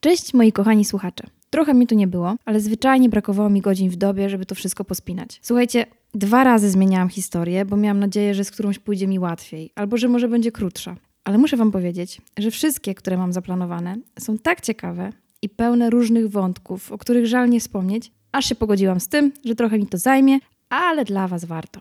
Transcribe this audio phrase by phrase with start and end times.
[0.00, 1.24] Cześć moi kochani słuchacze.
[1.50, 4.84] Trochę mi tu nie było, ale zwyczajnie brakowało mi godzin w dobie, żeby to wszystko
[4.84, 5.38] pospinać.
[5.42, 9.96] Słuchajcie, dwa razy zmieniałam historię, bo miałam nadzieję, że z którąś pójdzie mi łatwiej, albo
[9.96, 10.96] że może będzie krótsza.
[11.24, 16.30] Ale muszę Wam powiedzieć, że wszystkie, które mam zaplanowane, są tak ciekawe i pełne różnych
[16.30, 19.98] wątków, o których żal nie wspomnieć, aż się pogodziłam z tym, że trochę mi to
[19.98, 20.38] zajmie,
[20.68, 21.80] ale dla Was warto.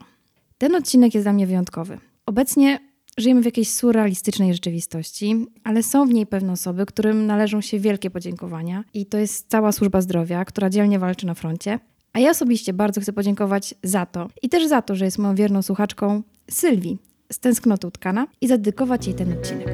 [0.57, 1.97] Ten odcinek jest dla mnie wyjątkowy.
[2.25, 2.79] Obecnie
[3.17, 8.09] żyjemy w jakiejś surrealistycznej rzeczywistości, ale są w niej pewne osoby, którym należą się wielkie
[8.09, 11.79] podziękowania i to jest cała służba zdrowia, która dzielnie walczy na froncie.
[12.13, 15.35] A ja osobiście bardzo chcę podziękować za to i też za to, że jest moją
[15.35, 16.97] wierną słuchaczką Sylwii
[17.31, 19.67] z Tęsknoty Utkana i zadedykować jej ten odcinek.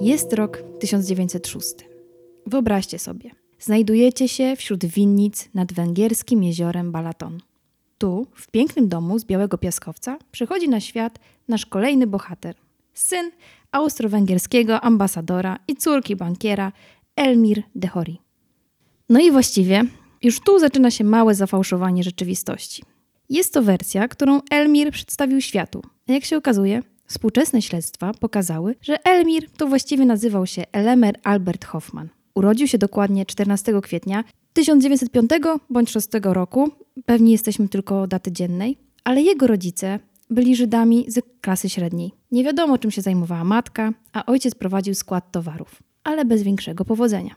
[0.00, 1.74] Jest rok 1906.
[2.46, 3.30] Wyobraźcie sobie,
[3.62, 7.38] znajdujecie się wśród winnic nad węgierskim jeziorem Balaton.
[7.98, 12.54] Tu, w pięknym domu z białego piaskowca, przychodzi na świat nasz kolejny bohater.
[12.94, 13.30] Syn
[13.72, 16.72] austro-węgierskiego ambasadora i córki bankiera
[17.16, 18.20] Elmir Dehori.
[19.08, 19.84] No i właściwie
[20.22, 22.82] już tu zaczyna się małe zafałszowanie rzeczywistości.
[23.30, 25.82] Jest to wersja, którą Elmir przedstawił światu.
[26.08, 31.64] A jak się okazuje, współczesne śledztwa pokazały, że Elmir to właściwie nazywał się Elemer Albert
[31.64, 32.08] Hoffman.
[32.34, 35.30] Urodził się dokładnie 14 kwietnia 1905
[35.70, 36.70] bądź 6 roku,
[37.06, 39.98] pewnie jesteśmy tylko daty dziennej, ale jego rodzice
[40.30, 42.12] byli Żydami z klasy średniej.
[42.30, 47.34] Nie wiadomo, czym się zajmowała matka, a ojciec prowadził skład towarów, ale bez większego powodzenia.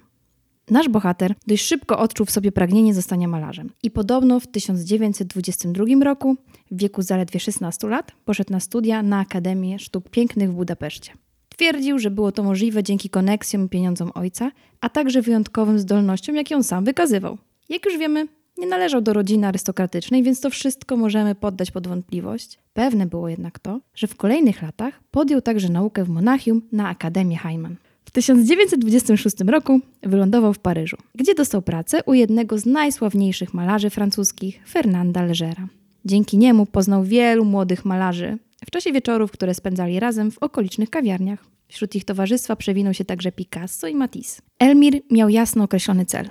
[0.71, 6.35] Nasz bohater dość szybko odczuł w sobie pragnienie zostania malarzem i podobno w 1922 roku,
[6.71, 11.11] w wieku zaledwie 16 lat, poszedł na studia na Akademię Sztuk Pięknych w Budapeszcie.
[11.57, 16.55] Twierdził, że było to możliwe dzięki koneksjom i pieniądzom ojca, a także wyjątkowym zdolnościom, jakie
[16.55, 17.37] on sam wykazywał.
[17.69, 22.59] Jak już wiemy, nie należał do rodziny arystokratycznej, więc to wszystko możemy poddać pod wątpliwość.
[22.73, 27.37] Pewne było jednak to, że w kolejnych latach podjął także naukę w Monachium na Akademię
[27.37, 27.75] Heimann.
[28.05, 34.59] W 1926 roku wylądował w Paryżu, gdzie dostał pracę u jednego z najsławniejszych malarzy francuskich,
[34.67, 35.67] Fernanda Legera.
[36.05, 41.45] Dzięki niemu poznał wielu młodych malarzy w czasie wieczorów, które spędzali razem w okolicznych kawiarniach.
[41.67, 44.41] Wśród ich towarzystwa przewinął się także Picasso i Matisse.
[44.59, 46.29] Elmir miał jasno określony cel.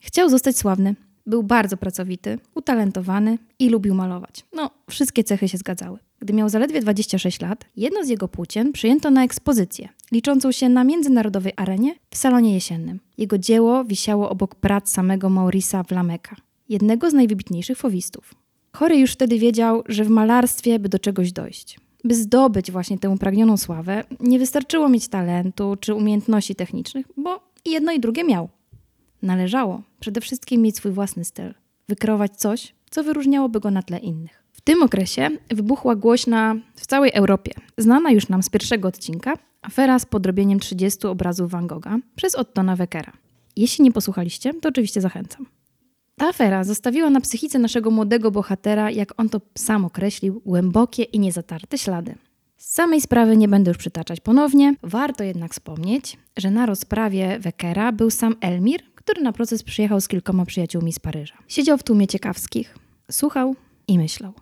[0.00, 0.94] Chciał zostać sławny,
[1.26, 4.44] był bardzo pracowity, utalentowany i lubił malować.
[4.52, 5.98] No, wszystkie cechy się zgadzały.
[6.18, 10.84] Gdy miał zaledwie 26 lat, jedno z jego płócien przyjęto na ekspozycję, liczącą się na
[10.84, 13.00] międzynarodowej arenie w salonie jesiennym.
[13.18, 16.36] Jego dzieło wisiało obok prac samego Maurisa Vlameka,
[16.68, 18.34] jednego z najwybitniejszych fowistów.
[18.72, 23.10] Chory już wtedy wiedział, że w malarstwie, by do czegoś dojść, by zdobyć właśnie tę
[23.10, 28.48] upragnioną sławę, nie wystarczyło mieć talentu czy umiejętności technicznych, bo jedno i drugie miał.
[29.22, 31.54] Należało przede wszystkim mieć swój własny styl,
[31.88, 34.44] wykreować coś, co wyróżniałoby go na tle innych.
[34.52, 39.98] W tym okresie wybuchła głośna w całej Europie, znana już nam z pierwszego odcinka, afera
[39.98, 43.12] z podrobieniem 30 obrazów Van Gogha przez Ottona Weckera.
[43.56, 45.46] Jeśli nie posłuchaliście, to oczywiście zachęcam.
[46.20, 51.18] Ta afera zostawiła na psychice naszego młodego bohatera, jak on to sam określił, głębokie i
[51.18, 52.14] niezatarte ślady.
[52.56, 57.92] Z samej sprawy nie będę już przytaczać ponownie, warto jednak wspomnieć, że na rozprawie Weckera
[57.92, 61.34] był sam Elmir, który na proces przyjechał z kilkoma przyjaciółmi z Paryża.
[61.48, 62.78] Siedział w tłumie ciekawskich,
[63.10, 63.56] słuchał
[63.88, 64.32] i myślał.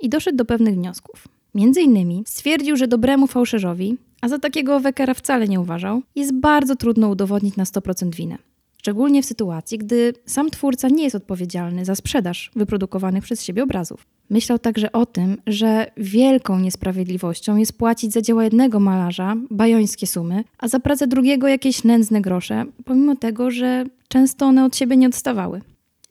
[0.00, 1.28] I doszedł do pewnych wniosków.
[1.54, 6.76] Między innymi stwierdził, że dobremu fałszerzowi, a za takiego Weckera wcale nie uważał, jest bardzo
[6.76, 8.38] trudno udowodnić na 100% winę.
[8.78, 14.06] Szczególnie w sytuacji, gdy sam twórca nie jest odpowiedzialny za sprzedaż wyprodukowanych przez siebie obrazów.
[14.30, 20.44] Myślał także o tym, że wielką niesprawiedliwością jest płacić za dzieła jednego malarza bajońskie sumy,
[20.58, 25.06] a za pracę drugiego jakieś nędzne grosze, pomimo tego, że często one od siebie nie
[25.06, 25.60] odstawały.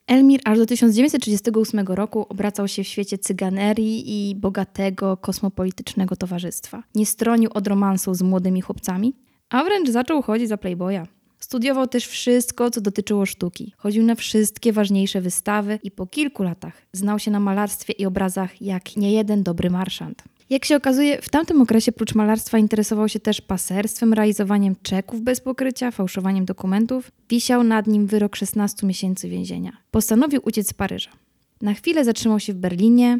[0.06, 6.82] Elmir aż do 1938 roku obracał się w świecie cyganerii i bogatego, kosmopolitycznego towarzystwa.
[6.94, 9.14] Nie stronił od romansów z młodymi chłopcami,
[9.50, 11.06] a wręcz zaczął chodzić za playboya.
[11.38, 13.72] Studiował też wszystko, co dotyczyło sztuki.
[13.76, 18.62] Chodził na wszystkie ważniejsze wystawy i po kilku latach znał się na malarstwie i obrazach
[18.62, 20.22] jak niejeden dobry marszant.
[20.50, 25.40] Jak się okazuje, w tamtym okresie prócz malarstwa interesował się też paserstwem, realizowaniem czeków bez
[25.40, 27.10] pokrycia, fałszowaniem dokumentów.
[27.28, 29.72] Wisiał nad nim wyrok 16 miesięcy więzienia.
[29.90, 31.10] Postanowił uciec z Paryża.
[31.62, 33.18] Na chwilę zatrzymał się w Berlinie,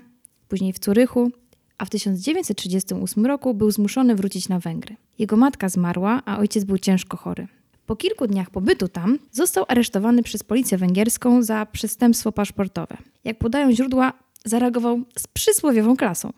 [0.48, 1.30] później w Curychu,
[1.78, 4.96] a w 1938 roku był zmuszony wrócić na Węgry.
[5.18, 7.48] Jego matka zmarła, a ojciec był ciężko chory.
[7.88, 12.96] Po kilku dniach pobytu tam został aresztowany przez policję węgierską za przestępstwo paszportowe.
[13.24, 14.12] Jak podają źródła,
[14.44, 16.32] zareagował z przysłowiową klasą.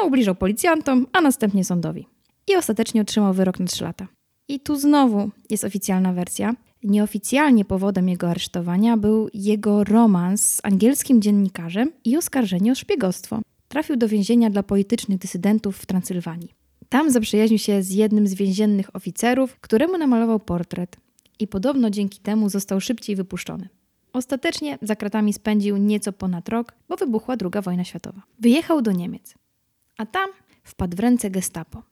[0.00, 2.06] Naubliżał policjantom, a następnie sądowi.
[2.48, 4.06] I ostatecznie otrzymał wyrok na 3 lata.
[4.48, 6.54] I tu znowu jest oficjalna wersja.
[6.82, 13.40] Nieoficjalnie powodem jego aresztowania był jego romans z angielskim dziennikarzem i oskarżenie o szpiegostwo.
[13.68, 16.61] trafił do więzienia dla politycznych dysydentów w Transylwanii.
[16.92, 20.96] Tam zaprzyjaźnił się z jednym z więziennych oficerów, któremu namalował portret
[21.38, 23.68] i podobno dzięki temu został szybciej wypuszczony.
[24.12, 28.22] Ostatecznie za kratami spędził nieco ponad rok, bo wybuchła II wojna światowa.
[28.38, 29.34] Wyjechał do Niemiec,
[29.98, 30.30] a tam
[30.64, 31.82] wpadł w ręce gestapo.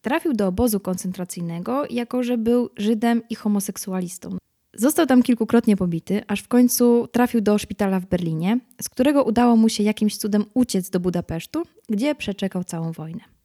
[0.00, 4.36] Trafił do obozu koncentracyjnego, jako że był Żydem i homoseksualistą.
[4.74, 9.56] Został tam kilkukrotnie pobity, aż w końcu trafił do szpitala w Berlinie, z którego udało
[9.56, 13.37] mu się jakimś cudem uciec do Budapesztu, gdzie przeczekał całą wojnę.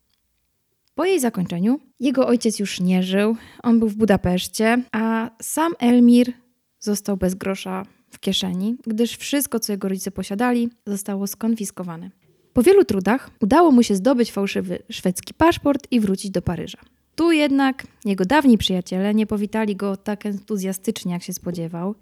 [0.95, 6.33] Po jej zakończeniu jego ojciec już nie żył, on był w Budapeszcie, a sam Elmir
[6.79, 12.11] został bez grosza w kieszeni, gdyż wszystko, co jego rodzice posiadali, zostało skonfiskowane.
[12.53, 16.79] Po wielu trudach udało mu się zdobyć fałszywy szwedzki paszport i wrócić do Paryża.
[17.15, 21.95] Tu jednak jego dawni przyjaciele nie powitali go tak entuzjastycznie, jak się spodziewał.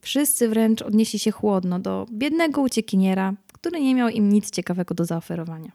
[0.00, 5.04] Wszyscy wręcz odnieśli się chłodno do biednego uciekiniera, który nie miał im nic ciekawego do
[5.04, 5.72] zaoferowania.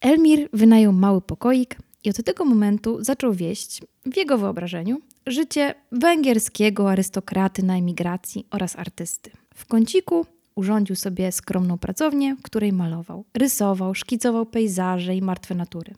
[0.00, 6.90] Elmir wynajął mały pokoik i od tego momentu zaczął wieść, w jego wyobrażeniu, życie węgierskiego
[6.90, 9.30] arystokraty na emigracji oraz artysty.
[9.54, 15.94] W kąciku urządził sobie skromną pracownię, w której malował, rysował, szkicował pejzaże i martwe natury.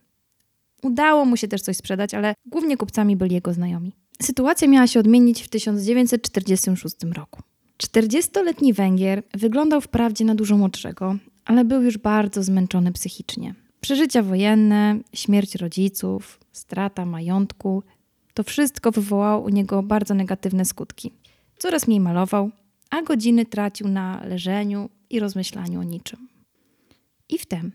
[0.82, 3.92] Udało mu się też coś sprzedać, ale głównie kupcami byli jego znajomi.
[4.22, 7.42] Sytuacja miała się odmienić w 1946 roku.
[7.78, 13.54] 40-letni Węgier wyglądał wprawdzie na dużo młodszego, ale był już bardzo zmęczony psychicznie.
[13.82, 17.82] Przeżycia wojenne, śmierć rodziców, strata majątku
[18.34, 21.12] to wszystko wywołało u niego bardzo negatywne skutki.
[21.58, 22.50] Coraz mniej malował,
[22.90, 26.28] a godziny tracił na leżeniu i rozmyślaniu o niczym.
[27.28, 27.72] I wtem,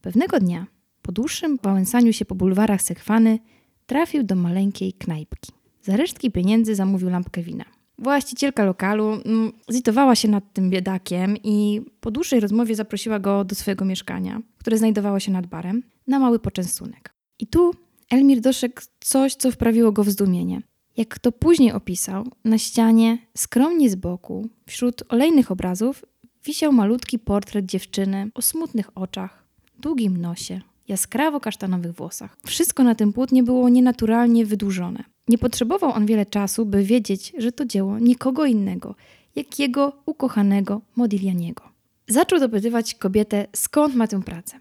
[0.00, 0.66] pewnego dnia,
[1.02, 3.38] po dłuższym wałęsaniu się po bulwarach Sekwany,
[3.86, 5.52] trafił do maleńkiej knajpki.
[5.82, 7.64] Za resztki pieniędzy zamówił lampkę wina.
[7.98, 13.54] Właścicielka lokalu mm, zitowała się nad tym biedakiem i po dłuższej rozmowie zaprosiła go do
[13.54, 17.14] swojego mieszkania, które znajdowało się nad barem, na mały poczęstunek.
[17.38, 17.74] I tu
[18.10, 20.62] Elmir dostrzegł coś, co wprawiło go w zdumienie.
[20.96, 26.04] Jak to później opisał, na ścianie, skromnie z boku, wśród olejnych obrazów,
[26.44, 29.44] wisiał malutki portret dziewczyny o smutnych oczach,
[29.78, 32.36] długim nosie, jaskrawo kasztanowych włosach.
[32.46, 35.04] Wszystko na tym płótnie było nienaturalnie wydłużone.
[35.28, 38.94] Nie potrzebował on wiele czasu, by wiedzieć, że to dzieło nikogo innego,
[39.36, 41.71] jak jego ukochanego Modiglianiego.
[42.12, 44.58] Zaczął dopytywać kobietę, skąd ma tę pracę.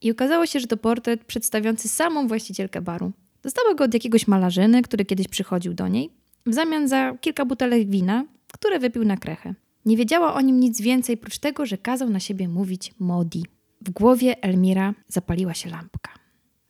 [0.00, 3.12] I okazało się, że to portret przedstawiający samą właścicielkę baru.
[3.42, 6.10] Dostała go od jakiegoś malarzyny, który kiedyś przychodził do niej,
[6.46, 9.54] w zamian za kilka butelek wina, które wypił na krechę.
[9.84, 13.44] Nie wiedziała o nim nic więcej, prócz tego, że kazał na siebie mówić Modi.
[13.80, 16.10] W głowie Elmira zapaliła się lampka.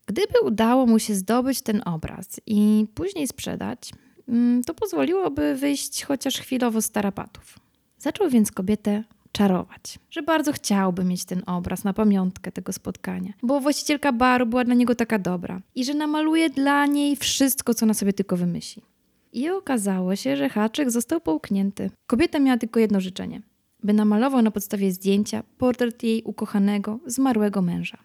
[0.07, 3.91] Gdyby udało mu się zdobyć ten obraz i później sprzedać,
[4.29, 7.59] mm, to pozwoliłoby wyjść chociaż chwilowo z tarapatów.
[7.99, 13.61] Zaczął więc kobietę czarować, że bardzo chciałby mieć ten obraz na pamiątkę tego spotkania, bo
[13.61, 17.95] właścicielka baru była dla niego taka dobra i że namaluje dla niej wszystko, co na
[17.95, 18.83] sobie tylko wymyśli.
[19.33, 21.91] I okazało się, że haczyk został połknięty.
[22.07, 23.43] Kobieta miała tylko jedno życzenie:
[23.83, 27.99] by namalował na podstawie zdjęcia portret jej ukochanego, zmarłego męża.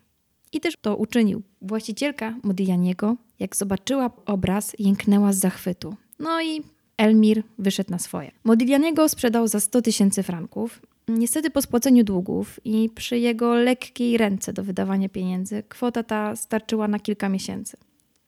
[0.52, 1.42] I też to uczynił.
[1.62, 5.96] Właścicielka Modiglianiego, jak zobaczyła obraz, jęknęła z zachwytu.
[6.20, 6.64] No i
[6.98, 8.32] Elmir wyszedł na swoje.
[8.44, 10.82] Modiglianiego sprzedał za 100 tysięcy franków.
[11.08, 16.88] Niestety po spłaceniu długów i przy jego lekkiej ręce do wydawania pieniędzy, kwota ta starczyła
[16.88, 17.78] na kilka miesięcy.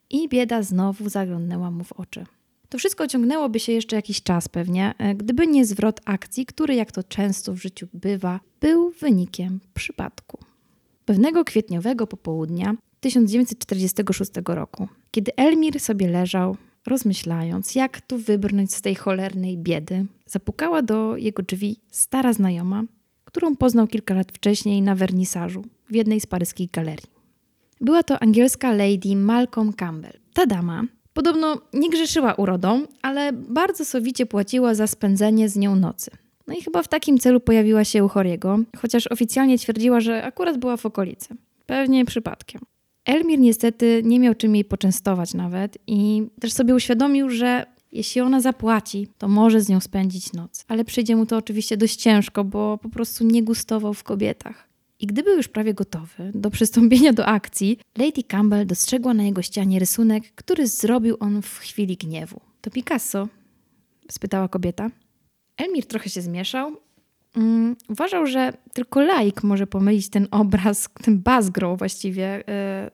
[0.09, 2.25] I bieda znowu zaglądnęła mu w oczy.
[2.69, 6.91] To wszystko ciągnęłoby się jeszcze jakiś czas pewnie, e, gdyby nie zwrot akcji, który, jak
[6.91, 10.37] to często w życiu bywa, był wynikiem przypadku.
[11.05, 16.57] Pewnego kwietniowego popołudnia 1946 roku, kiedy Elmir sobie leżał,
[16.89, 22.83] rozmyślając, jak tu wybrnąć z tej cholernej biedy, zapukała do jego drzwi stara znajoma,
[23.25, 27.09] którą poznał kilka lat wcześniej na wernisażu w jednej z paryskich galerii.
[27.81, 30.19] Była to angielska lady Malcolm Campbell.
[30.33, 36.11] Ta dama podobno nie grzeszyła urodą, ale bardzo sowicie płaciła za spędzenie z nią nocy.
[36.47, 40.57] No i chyba w takim celu pojawiła się u Horiego, chociaż oficjalnie twierdziła, że akurat
[40.57, 41.35] była w okolicy.
[41.65, 42.61] Pewnie przypadkiem.
[43.09, 48.41] Elmir niestety nie miał czym jej poczęstować nawet i też sobie uświadomił, że jeśli ona
[48.41, 50.65] zapłaci, to może z nią spędzić noc.
[50.67, 54.67] Ale przyjdzie mu to oczywiście dość ciężko, bo po prostu nie gustował w kobietach.
[54.99, 59.41] I gdy był już prawie gotowy do przystąpienia do akcji, Lady Campbell dostrzegła na jego
[59.41, 62.39] ścianie rysunek, który zrobił on w chwili gniewu.
[62.61, 63.27] To Picasso?
[64.11, 64.89] spytała kobieta.
[65.57, 66.77] Elmir trochę się zmieszał.
[67.39, 72.43] Um, uważał, że tylko laik może pomylić ten obraz, ten Basgrow właściwie,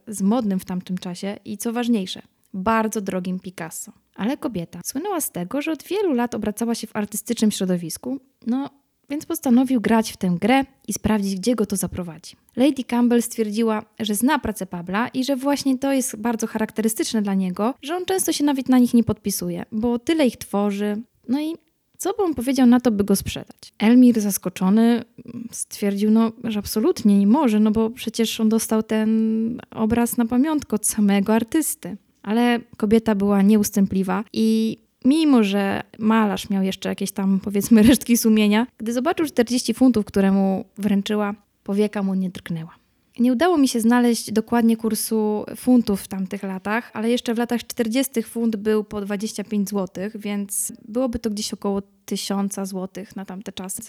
[0.07, 2.21] yy, z modnym w tamtym czasie i co ważniejsze,
[2.53, 3.91] bardzo drogim Picasso.
[4.15, 8.69] Ale kobieta słynęła z tego, że od wielu lat obracała się w artystycznym środowisku, no
[9.09, 12.35] więc postanowił grać w tę grę i sprawdzić, gdzie go to zaprowadzi.
[12.55, 17.33] Lady Campbell stwierdziła, że zna pracę Pabla i że właśnie to jest bardzo charakterystyczne dla
[17.33, 21.01] niego, że on często się nawet na nich nie podpisuje, bo tyle ich tworzy.
[21.29, 21.55] No i
[21.97, 23.73] co by on powiedział na to, by go sprzedać?
[23.79, 25.03] Elmir zaskoczony
[25.51, 30.75] stwierdził, no, że absolutnie nie może, no bo przecież on dostał ten obraz na pamiątkę
[30.75, 31.97] od samego artysty.
[32.23, 38.67] Ale kobieta była nieustępliwa i mimo że malarz miał jeszcze jakieś tam, powiedzmy, resztki sumienia,
[38.77, 41.33] gdy zobaczył 40 funtów, które mu wręczyła,
[41.63, 42.84] powieka mu nie drgnęła.
[43.19, 47.67] Nie udało mi się znaleźć dokładnie kursu funtów w tamtych latach, ale jeszcze w latach
[47.67, 53.51] 40 funt był po 25 zł, więc byłoby to gdzieś około 1000 zł na tamte
[53.51, 53.81] czasy.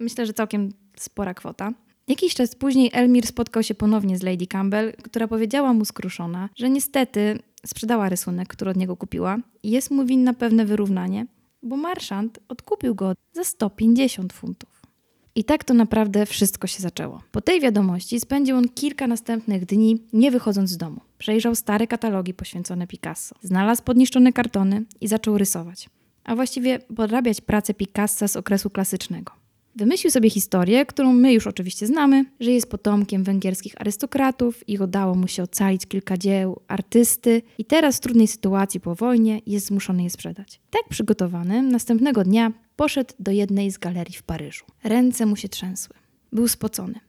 [0.00, 1.72] Myślę, że całkiem spora kwota.
[2.08, 6.70] Jakiś czas później Elmir spotkał się ponownie z Lady Campbell, która powiedziała mu skruszona, że
[6.70, 11.26] niestety sprzedała rysunek, który od niego kupiła i jest mu winna pewne wyrównanie,
[11.62, 14.77] bo marszant odkupił go za 150 funtów.
[15.38, 17.22] I tak to naprawdę wszystko się zaczęło.
[17.32, 21.00] Po tej wiadomości spędził on kilka następnych dni, nie wychodząc z domu.
[21.18, 25.88] Przejrzał stare katalogi poświęcone Picasso, znalazł podniszczone kartony i zaczął rysować.
[26.24, 29.32] A właściwie podrabiać pracę Picassa z okresu klasycznego.
[29.78, 35.14] Wymyślił sobie historię, którą my już oczywiście znamy, że jest potomkiem węgierskich arystokratów i udało
[35.14, 40.02] mu się ocalić kilka dzieł artysty i teraz w trudnej sytuacji po wojnie jest zmuszony
[40.02, 40.60] je sprzedać.
[40.70, 44.64] Tak przygotowany, następnego dnia poszedł do jednej z galerii w Paryżu.
[44.84, 45.96] Ręce mu się trzęsły.
[46.32, 47.00] Był spocony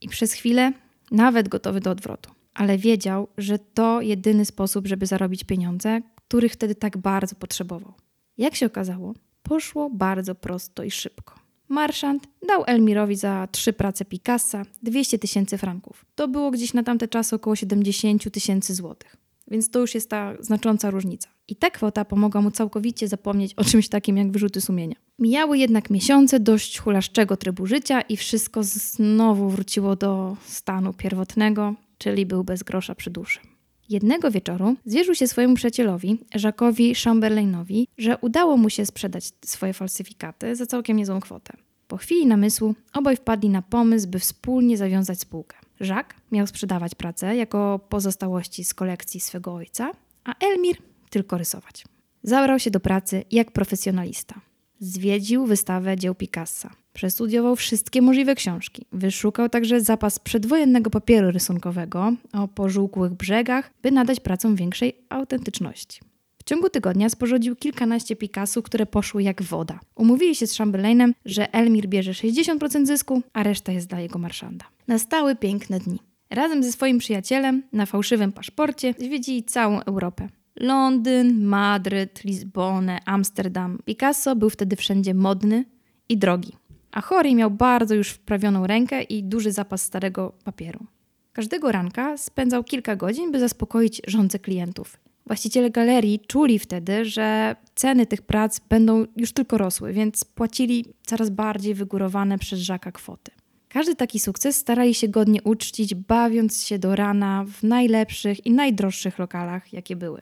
[0.00, 0.72] i przez chwilę
[1.10, 2.30] nawet gotowy do odwrotu.
[2.54, 7.94] Ale wiedział, że to jedyny sposób, żeby zarobić pieniądze, których wtedy tak bardzo potrzebował.
[8.38, 11.45] Jak się okazało, poszło bardzo prosto i szybko.
[11.68, 16.04] Marszant dał Elmirowi za trzy prace Picassa 200 tysięcy franków.
[16.14, 19.16] To było gdzieś na tamte czasy około 70 tysięcy złotych.
[19.50, 21.28] Więc to już jest ta znacząca różnica.
[21.48, 24.96] I ta kwota pomogła mu całkowicie zapomnieć o czymś takim jak wyrzuty sumienia.
[25.18, 32.26] Mijały jednak miesiące dość hulaszczego trybu życia i wszystko znowu wróciło do stanu pierwotnego, czyli
[32.26, 33.40] był bez grosza przy duszy.
[33.88, 40.56] Jednego wieczoru zwierzył się swojemu przyjacielowi, Jacquesowi Chamberlainowi, że udało mu się sprzedać swoje falsyfikaty
[40.56, 41.56] za całkiem niezłą kwotę.
[41.88, 45.56] Po chwili namysłu obaj wpadli na pomysł, by wspólnie zawiązać spółkę.
[45.80, 49.92] Jacques miał sprzedawać pracę jako pozostałości z kolekcji swego ojca,
[50.24, 50.76] a Elmir
[51.10, 51.84] tylko rysować.
[52.22, 54.40] Zabrał się do pracy jak profesjonalista.
[54.80, 56.70] Zwiedził wystawę dzieł Picassa.
[56.92, 58.86] Przestudiował wszystkie możliwe książki.
[58.92, 66.00] Wyszukał także zapas przedwojennego papieru rysunkowego o pożółkłych brzegach, by nadać pracom większej autentyczności.
[66.38, 69.80] W ciągu tygodnia sporządził kilkanaście Picasso, które poszły jak woda.
[69.94, 74.64] Umówili się z Chamberlainem, że Elmir bierze 60% zysku, a reszta jest dla jego marszanda.
[74.88, 75.98] Nastały piękne dni.
[76.30, 80.28] Razem ze swoim przyjacielem na fałszywym paszporcie zwiedzili całą Europę.
[80.60, 83.78] Londyn, Madryt, Lizbonę, Amsterdam.
[83.84, 85.64] Picasso był wtedy wszędzie modny
[86.08, 86.52] i drogi,
[86.92, 90.86] a Chory miał bardzo już wprawioną rękę i duży zapas starego papieru.
[91.32, 94.98] Każdego ranka spędzał kilka godzin, by zaspokoić żądze klientów.
[95.26, 101.30] Właściciele galerii czuli wtedy, że ceny tych prac będą już tylko rosły, więc płacili coraz
[101.30, 103.32] bardziej wygórowane przez Żaka kwoty.
[103.68, 109.18] Każdy taki sukces starali się godnie uczcić, bawiąc się do rana w najlepszych i najdroższych
[109.18, 110.20] lokalach, jakie były.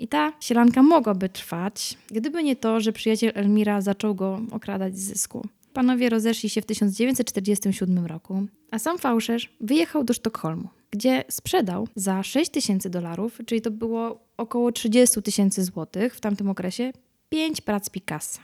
[0.00, 5.02] I ta sielanka mogłaby trwać, gdyby nie to, że przyjaciel Elmira zaczął go okradać z
[5.02, 5.46] zysku.
[5.72, 12.22] Panowie rozeszli się w 1947 roku, a sam fałszerz wyjechał do Sztokholmu, gdzie sprzedał za
[12.22, 16.92] 6 tysięcy dolarów, czyli to było około 30 tysięcy złotych w tamtym okresie,
[17.28, 18.40] pięć prac Picassa.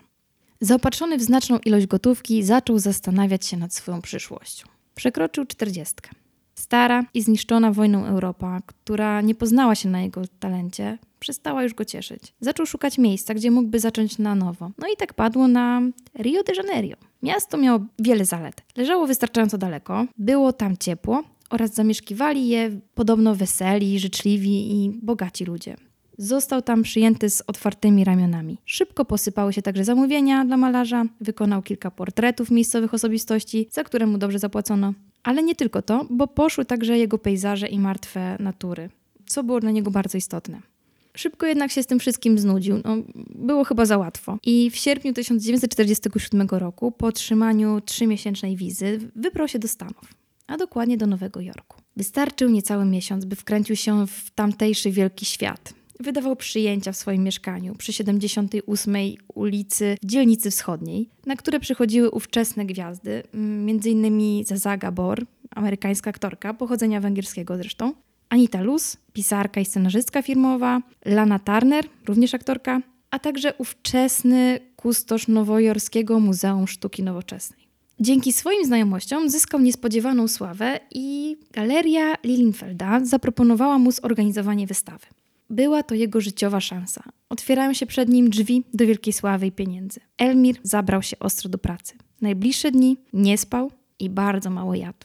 [0.61, 4.67] Zaopatrzony w znaczną ilość gotówki, zaczął zastanawiać się nad swoją przyszłością.
[4.95, 6.11] Przekroczył czterdziestkę.
[6.55, 11.85] Stara i zniszczona wojną Europa, która nie poznała się na jego talencie, przestała już go
[11.85, 12.23] cieszyć.
[12.41, 14.71] Zaczął szukać miejsca, gdzie mógłby zacząć na nowo.
[14.79, 15.83] No i tak padło na
[16.19, 16.97] Rio de Janeiro.
[17.23, 18.63] Miasto miało wiele zalet.
[18.77, 25.77] Leżało wystarczająco daleko, było tam ciepło oraz zamieszkiwali je podobno weseli, życzliwi i bogaci ludzie.
[26.19, 28.59] Został tam przyjęty z otwartymi ramionami.
[28.65, 34.19] Szybko posypały się także zamówienia dla malarza, wykonał kilka portretów miejscowych osobistości, za które mu
[34.19, 34.95] dobrze zapłacono.
[35.23, 38.91] Ale nie tylko to, bo poszły także jego pejzaże i martwe natury,
[39.27, 40.76] co było dla niego bardzo istotne.
[41.17, 42.81] Szybko jednak się z tym wszystkim znudził.
[42.85, 42.97] No,
[43.35, 44.39] było chyba za łatwo.
[44.45, 50.15] I w sierpniu 1947 roku, po otrzymaniu trzymiesięcznej wizy, wybrał się do Stanów,
[50.47, 51.77] a dokładnie do Nowego Jorku.
[51.97, 55.75] Wystarczył niecały miesiąc, by wkręcił się w tamtejszy wielki świat.
[56.01, 58.97] Wydawał przyjęcia w swoim mieszkaniu przy 78
[59.35, 64.45] ulicy w dzielnicy wschodniej, na które przychodziły ówczesne gwiazdy, m.in.
[64.45, 67.95] Zaza Gabor, amerykańska aktorka, pochodzenia węgierskiego zresztą,
[68.29, 72.81] Anita Luz, pisarka i scenarzystka filmowa, Lana Turner, również aktorka,
[73.11, 77.67] a także ówczesny kustosz Nowojorskiego Muzeum Sztuki Nowoczesnej.
[78.01, 85.07] Dzięki swoim znajomościom zyskał niespodziewaną sławę i galeria Lilienfelda zaproponowała mu zorganizowanie wystawy.
[85.51, 87.03] Była to jego życiowa szansa.
[87.29, 90.01] Otwierają się przed nim drzwi do wielkiej sławy i pieniędzy.
[90.19, 91.95] Elmir zabrał się ostro do pracy.
[92.21, 94.99] Najbliższe dni nie spał i bardzo mało jadł.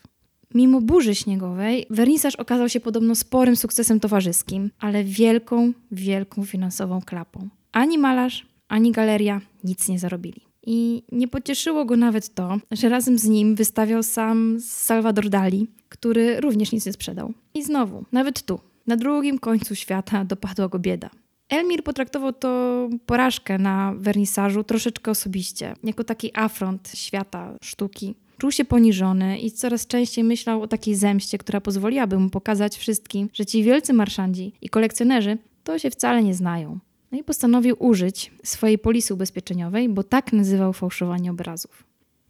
[0.53, 7.50] Mimo burzy śniegowej, wernisaż okazał się podobno sporym sukcesem towarzyskim, ale wielką, wielką finansową klapą.
[7.72, 10.41] Ani malarz, ani galeria nic nie zarobili.
[10.65, 16.39] I nie pocieszyło go nawet to, że razem z nim wystawiał sam Salvador Dali, który
[16.39, 17.34] również nic nie sprzedał.
[17.53, 21.10] I znowu, nawet tu, na drugim końcu świata dopadła go bieda.
[21.50, 28.15] Elmir potraktował to porażkę na wernisażu troszeczkę osobiście, jako taki afront świata sztuki.
[28.41, 33.29] Czuł się poniżony i coraz częściej myślał o takiej zemście, która pozwoliłaby mu pokazać wszystkim,
[33.33, 36.79] że ci wielcy marszandzi i kolekcjonerzy to się wcale nie znają.
[37.12, 41.83] No i postanowił użyć swojej polisy ubezpieczeniowej, bo tak nazywał fałszowanie obrazów.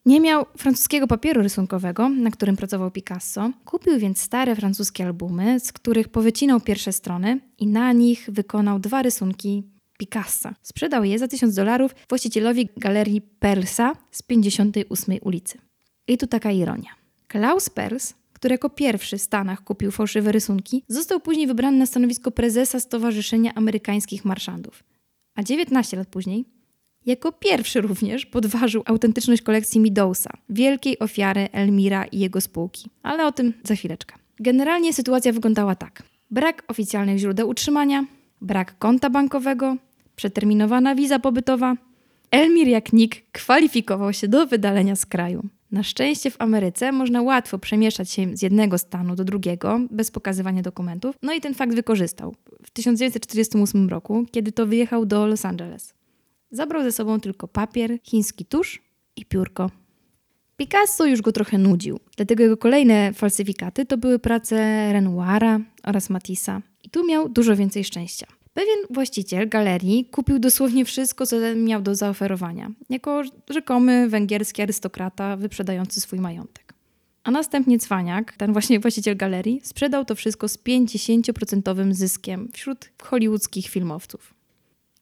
[0.05, 3.51] Nie miał francuskiego papieru rysunkowego, na którym pracował Picasso.
[3.65, 9.01] Kupił więc stare francuskie albumy, z których powycinał pierwsze strony i na nich wykonał dwa
[9.01, 9.63] rysunki
[9.99, 10.55] Picassa.
[10.61, 15.70] Sprzedał je za 1000 dolarów właścicielowi galerii Persa z 58 ulicy.
[16.11, 16.89] I tu taka ironia.
[17.27, 22.31] Klaus Pers, który jako pierwszy w Stanach kupił fałszywe rysunki, został później wybrany na stanowisko
[22.31, 24.83] prezesa Stowarzyszenia Amerykańskich Marszandów.
[25.35, 26.45] A 19 lat później
[27.05, 32.89] jako pierwszy również podważył autentyczność kolekcji Midousa, wielkiej ofiary Elmira i jego spółki.
[33.03, 34.15] Ale o tym za chwileczkę.
[34.39, 36.03] Generalnie sytuacja wyglądała tak.
[36.31, 38.05] Brak oficjalnych źródeł utrzymania,
[38.41, 39.77] brak konta bankowego,
[40.15, 41.75] przeterminowana wiza pobytowa.
[42.31, 45.49] Elmir jak nikt kwalifikował się do wydalenia z kraju.
[45.71, 50.61] Na szczęście w Ameryce można łatwo przemieszczać się z jednego stanu do drugiego bez pokazywania
[50.61, 55.93] dokumentów, no i ten fakt wykorzystał w 1948 roku, kiedy to wyjechał do Los Angeles.
[56.51, 58.81] Zabrał ze sobą tylko papier, chiński tusz
[59.15, 59.69] i piórko.
[60.57, 66.61] Picasso już go trochę nudził, dlatego jego kolejne falsyfikaty to były prace Renoira oraz Matissa.
[66.83, 68.27] I tu miał dużo więcej szczęścia.
[68.53, 76.01] Pewien właściciel galerii kupił dosłownie wszystko, co miał do zaoferowania, jako rzekomy węgierski arystokrata wyprzedający
[76.01, 76.73] swój majątek.
[77.23, 83.67] A następnie cwaniak, ten właśnie właściciel galerii, sprzedał to wszystko z 50% zyskiem wśród hollywoodzkich
[83.67, 84.33] filmowców.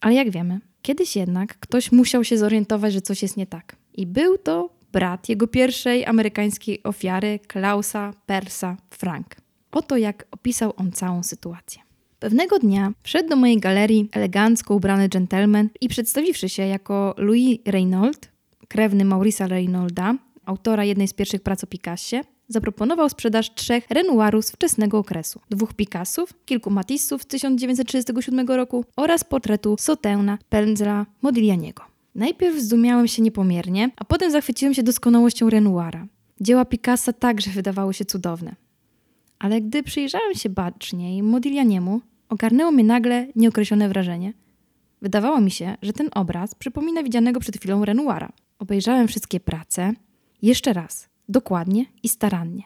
[0.01, 3.75] Ale jak wiemy, kiedyś jednak ktoś musiał się zorientować, że coś jest nie tak.
[3.93, 9.35] I był to brat jego pierwszej amerykańskiej ofiary, Klausa Persa Frank.
[9.71, 11.88] Oto jak opisał on całą sytuację.
[12.19, 18.19] Pewnego dnia wszedł do mojej galerii elegancko ubrany gentleman i przedstawiwszy się jako Louis Reynolds,
[18.67, 24.51] krewny Maurice'a Reynolda, autora jednej z pierwszych prac o Picassie, zaproponował sprzedaż trzech Renoirów z
[24.51, 31.83] wczesnego okresu, dwóch Picassów, kilku Matissów z 1937 roku oraz portretu Sauterna pędzla Modiglianiego.
[32.15, 36.07] Najpierw zdumiałem się niepomiernie, a potem zachwyciłem się doskonałością Renoira.
[36.41, 38.55] Dzieła Picassa także wydawały się cudowne.
[39.39, 44.33] Ale gdy przyjrzałem się baczniej Modiglianiemu, ogarnęło mnie nagle nieokreślone wrażenie.
[45.01, 48.31] Wydawało mi się, że ten obraz przypomina widzianego przed chwilą Renoira.
[48.59, 49.93] Obejrzałem wszystkie prace,
[50.41, 52.63] jeszcze raz, dokładnie i starannie.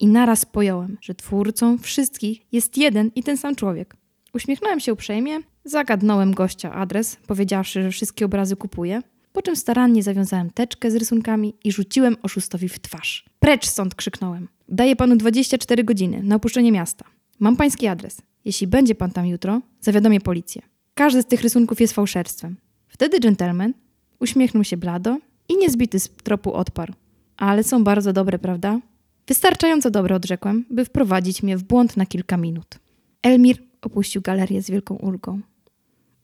[0.00, 3.96] I naraz pojąłem, że twórcą wszystkich jest jeden i ten sam człowiek.
[4.34, 9.02] Uśmiechnąłem się uprzejmie, zagadnąłem gościa adres, powiedziawszy, że wszystkie obrazy kupuję,
[9.32, 13.24] po czym starannie zawiązałem teczkę z rysunkami i rzuciłem oszustowi w twarz.
[13.38, 14.48] Precz stąd krzyknąłem.
[14.68, 17.04] Daję panu 24 godziny na opuszczenie miasta.
[17.38, 18.22] Mam pański adres.
[18.44, 20.62] Jeśli będzie pan tam jutro, zawiadomię policję.
[20.94, 22.56] Każdy z tych rysunków jest fałszerstwem.
[22.88, 23.74] Wtedy dżentelmen
[24.20, 26.92] uśmiechnął się blado i niezbity z tropu odparł.
[27.36, 28.80] Ale są bardzo dobre, prawda?
[29.26, 32.78] Wystarczająco dobre, odrzekłem, by wprowadzić mnie w błąd na kilka minut.
[33.22, 35.40] Elmir opuścił galerię z wielką ulgą,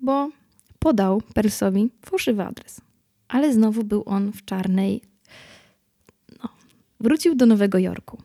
[0.01, 0.31] bo
[0.79, 2.81] podał Persowi fałszywy adres.
[3.29, 5.03] Ale znowu był on w czarnej.
[6.43, 6.49] No.
[7.01, 8.19] Wrócił do Nowego Jorku,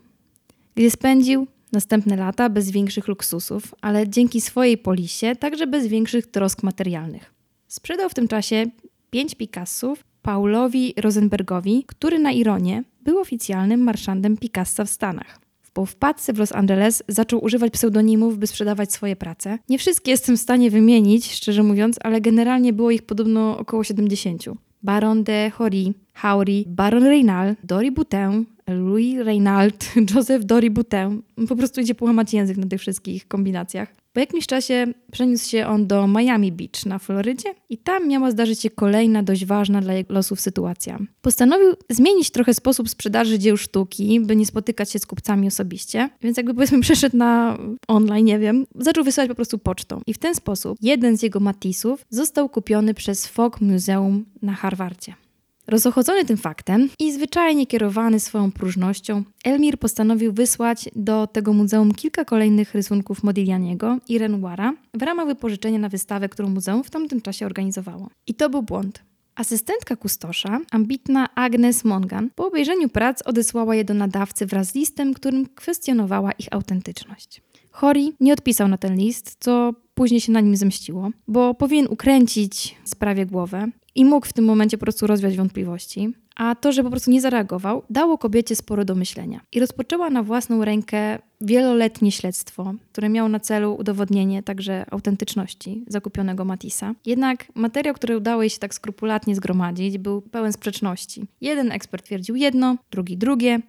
[0.80, 6.64] gdzie spędził następne lata bez większych luksusów, ale dzięki swojej polisie także bez większych trosk
[6.64, 7.34] materialnych.
[7.68, 8.66] Sprzedał w tym czasie
[9.10, 15.40] pięć Picassów Paulowi Rosenbergowi, który na ironię był oficjalnym marszandem Picassa w Stanach.
[15.74, 19.60] Po wpadce w Los Angeles zaczął używać pseudonimów, by sprzedawać swoje prace.
[19.70, 24.44] Nie wszystkie jestem w stanie wymienić, szczerze mówiąc, ale generalnie było ich podobno około 70.
[24.84, 31.22] Baron de Hory, Haury, Baron Reynal, Dory Boutin, Louis Reynald, Joseph Dory Boutin.
[31.48, 34.00] Po prostu idzie połamać język na tych wszystkich kombinacjach.
[34.14, 38.62] Po jakimś czasie przeniósł się on do Miami Beach na Florydzie i tam miała zdarzyć
[38.62, 41.00] się kolejna dość ważna dla jego losów sytuacja.
[41.22, 46.38] Postanowił zmienić trochę sposób sprzedaży dzieł sztuki, by nie spotykać się z kupcami osobiście, więc
[46.38, 50.02] jakby powiedzmy przeszedł na online, nie wiem, zaczął wysyłać po prostu pocztą.
[50.08, 55.14] I w ten sposób jeden z jego Matissów został kupiony przez Fogg Museum na Harvardzie.
[55.70, 62.26] Rozochodzony tym faktem i zwyczajnie kierowany swoją próżnością, Elmir postanowił wysłać do tego muzeum kilka
[62.26, 67.46] kolejnych rysunków Modiglianiego i Renoira w ramach wypożyczenia na wystawę, którą muzeum w tamtym czasie
[67.46, 68.10] organizowało.
[68.28, 69.04] I to był błąd.
[69.36, 75.14] Asystentka kustosza, ambitna Agnes Mongan, po obejrzeniu prac odesłała je do nadawcy wraz z listem,
[75.14, 77.42] którym kwestionowała ich autentyczność.
[77.72, 82.76] Hori nie odpisał na ten list, co później się na nim zemściło, bo powinien ukręcić
[82.84, 83.68] sprawie głowę
[84.00, 86.14] i mógł w tym momencie po prostu rozwiać wątpliwości.
[86.36, 89.42] A to, że po prostu nie zareagował, dało kobiecie sporo do myślenia.
[89.52, 96.46] I rozpoczęła na własną rękę wieloletnie śledztwo, które miało na celu udowodnienie także autentyczności zakupionego
[96.46, 96.96] Matisa.
[97.06, 101.28] Jednak materiał, który udało jej się tak skrupulatnie zgromadzić, był pełen sprzeczności.
[101.42, 103.60] Jeden ekspert twierdził jedno, drugi drugie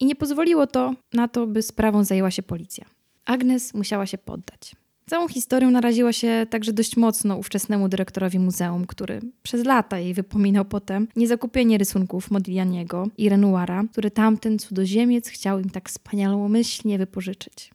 [0.00, 2.84] i nie pozwoliło to na to, by sprawą zajęła się policja.
[3.24, 4.76] Agnes musiała się poddać.
[5.08, 10.64] Całą historią naraziła się także dość mocno ówczesnemu dyrektorowi muzeum, który przez lata jej wypominał
[10.64, 17.70] potem niezakupienie rysunków Modiglianiego i Renoira, które tamten cudzoziemiec chciał im tak wspaniałomyślnie wypożyczyć.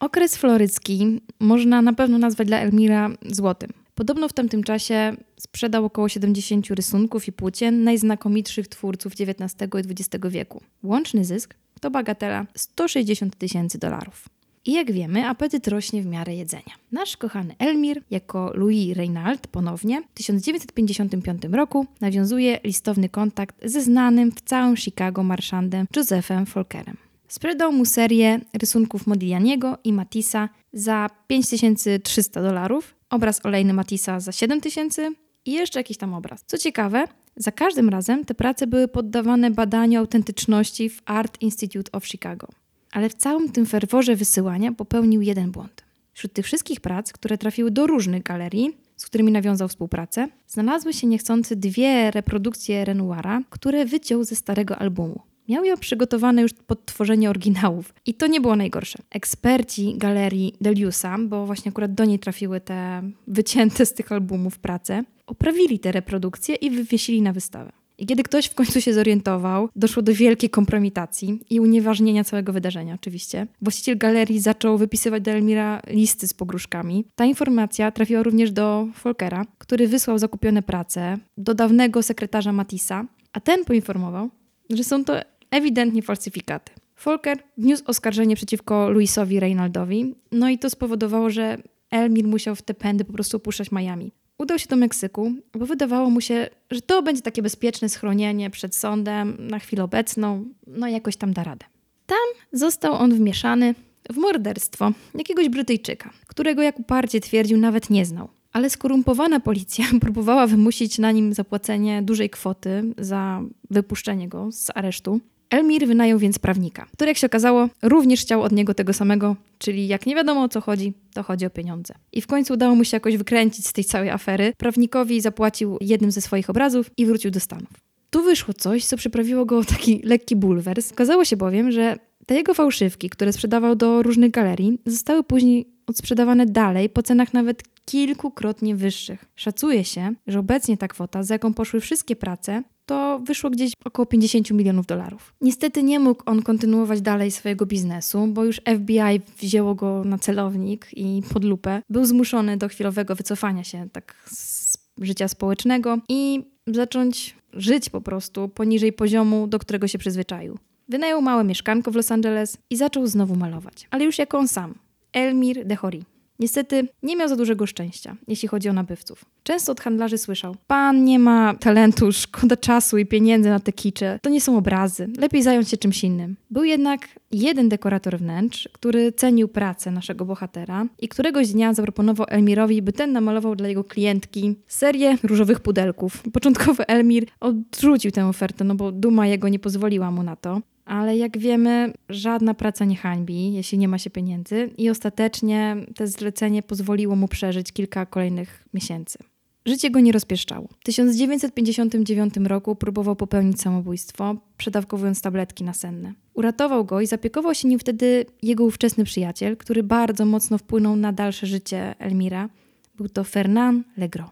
[0.00, 3.70] Okres florycki można na pewno nazwać dla Elmira złotym.
[3.94, 10.24] Podobno w tamtym czasie sprzedał około 70 rysunków i płócien najznakomitszych twórców XIX i XX
[10.28, 10.62] wieku.
[10.82, 14.39] Łączny zysk to bagatela 160 tysięcy dolarów.
[14.64, 16.74] I jak wiemy, apetyt rośnie w miarę jedzenia.
[16.92, 24.32] Nasz kochany Elmir, jako Louis Reynald ponownie, w 1955 roku nawiązuje listowny kontakt ze znanym
[24.32, 26.96] w całym Chicago marszandem Josephem Folkerem.
[27.28, 35.10] Sprzedał mu serię rysunków Modiglianiego i Matissa za 5300 dolarów, obraz olejny Matissa za 7000
[35.44, 36.44] i jeszcze jakiś tam obraz.
[36.46, 37.04] Co ciekawe,
[37.36, 42.48] za każdym razem te prace były poddawane badaniu autentyczności w Art Institute of Chicago
[42.92, 45.84] ale w całym tym ferworze wysyłania popełnił jeden błąd.
[46.12, 51.06] Wśród tych wszystkich prac, które trafiły do różnych galerii, z którymi nawiązał współpracę, znalazły się
[51.06, 55.20] niechcący dwie reprodukcje Renoira, które wyciął ze starego albumu.
[55.48, 57.94] Miał je przygotowane już pod tworzenie oryginałów.
[58.06, 58.98] I to nie było najgorsze.
[59.10, 65.04] Eksperci galerii Deliusa, bo właśnie akurat do niej trafiły te wycięte z tych albumów prace,
[65.26, 67.79] oprawili te reprodukcje i wywiesili na wystawę.
[68.00, 72.94] I kiedy ktoś w końcu się zorientował, doszło do wielkiej kompromitacji i unieważnienia całego wydarzenia
[72.94, 73.46] oczywiście.
[73.62, 77.04] Właściciel galerii zaczął wypisywać do Elmira listy z pogróżkami.
[77.14, 83.40] Ta informacja trafiła również do Folkera, który wysłał zakupione prace do dawnego sekretarza Matisa, a
[83.40, 84.30] ten poinformował,
[84.70, 85.14] że są to
[85.50, 86.72] ewidentnie falsyfikaty.
[86.94, 91.58] Folker wniósł oskarżenie przeciwko Louisowi Reynaldowi, no i to spowodowało, że
[91.90, 94.12] Elmir musiał w te pędy po prostu opuszczać Miami.
[94.40, 98.76] Udał się do Meksyku, bo wydawało mu się, że to będzie takie bezpieczne schronienie przed
[98.76, 101.66] sądem na chwilę obecną, no jakoś tam da radę.
[102.06, 102.18] Tam
[102.52, 103.74] został on wmieszany
[104.10, 108.28] w morderstwo jakiegoś Brytyjczyka, którego jak uparcie twierdził nawet nie znał.
[108.52, 115.20] Ale skorumpowana policja próbowała wymusić na nim zapłacenie dużej kwoty za wypuszczenie go z aresztu.
[115.50, 119.88] Elmir wynajął więc prawnika, który jak się okazało również chciał od niego tego samego, czyli
[119.88, 121.94] jak nie wiadomo o co chodzi, to chodzi o pieniądze.
[122.12, 124.52] I w końcu udało mu się jakoś wykręcić z tej całej afery.
[124.56, 127.70] Prawnikowi zapłacił jednym ze swoich obrazów i wrócił do Stanów.
[128.10, 130.92] Tu wyszło coś, co przyprawiło go taki lekki bulwers.
[130.92, 136.46] Okazało się bowiem, że te jego fałszywki, które sprzedawał do różnych galerii, zostały później odsprzedawane
[136.46, 139.24] dalej po cenach nawet kilkukrotnie wyższych.
[139.36, 144.06] Szacuje się, że obecnie ta kwota, za jaką poszły wszystkie prace, to wyszło gdzieś około
[144.06, 145.34] 50 milionów dolarów.
[145.40, 150.88] Niestety nie mógł on kontynuować dalej swojego biznesu, bo już FBI wzięło go na celownik
[150.96, 151.82] i pod lupę.
[151.90, 158.48] Był zmuszony do chwilowego wycofania się tak z życia społecznego i zacząć żyć po prostu
[158.48, 160.58] poniżej poziomu, do którego się przyzwyczaił.
[160.88, 164.74] Wynajął małe mieszkanko w Los Angeles i zaczął znowu malować, ale już jako on sam.
[165.12, 166.04] Elmir de Hori.
[166.40, 169.24] Niestety nie miał za dużego szczęścia, jeśli chodzi o nabywców.
[169.42, 174.18] Często od handlarzy słyszał: Pan nie ma talentu, szkoda czasu i pieniędzy na te kicze.
[174.22, 175.08] To nie są obrazy.
[175.18, 176.36] Lepiej zająć się czymś innym.
[176.50, 182.82] Był jednak jeden dekorator wnętrz, który cenił pracę naszego bohatera i któregoś dnia zaproponował Elmirowi,
[182.82, 186.22] by ten namalował dla jego klientki serię różowych pudelków.
[186.32, 191.16] Początkowo Elmir odrzucił tę ofertę, no bo duma jego nie pozwoliła mu na to ale
[191.16, 196.62] jak wiemy, żadna praca nie hańbi, jeśli nie ma się pieniędzy, i ostatecznie to zlecenie
[196.62, 199.18] pozwoliło mu przeżyć kilka kolejnych miesięcy.
[199.66, 200.68] Życie go nie rozpieszczało.
[200.80, 206.12] W 1959 roku próbował popełnić samobójstwo, przedawkowując tabletki nasenne.
[206.34, 211.12] Uratował go i zapiekował się nim wtedy jego ówczesny przyjaciel, który bardzo mocno wpłynął na
[211.12, 212.48] dalsze życie Elmira.
[212.94, 214.30] Był to Fernand Legros.